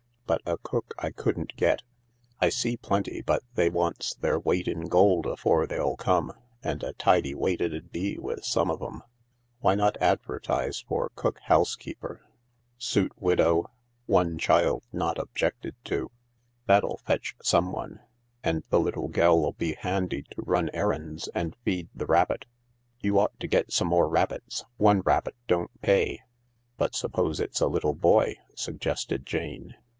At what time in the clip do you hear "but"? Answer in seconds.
0.25-0.41, 3.21-3.43, 26.79-26.95